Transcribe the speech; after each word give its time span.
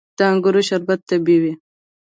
د 0.17 0.19
انګورو 0.29 0.61
شربت 0.67 0.99
طبیعي 1.09 1.37
وي. 1.41 1.53